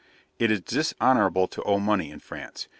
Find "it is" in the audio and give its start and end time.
0.39-0.61